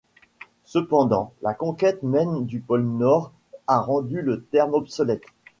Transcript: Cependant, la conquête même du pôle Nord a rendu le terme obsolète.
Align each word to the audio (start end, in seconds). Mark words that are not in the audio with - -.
Cependant, 0.65 1.31
la 1.43 1.53
conquête 1.53 2.01
même 2.01 2.47
du 2.47 2.59
pôle 2.59 2.81
Nord 2.87 3.33
a 3.67 3.79
rendu 3.79 4.23
le 4.23 4.41
terme 4.43 4.73
obsolète. 4.73 5.21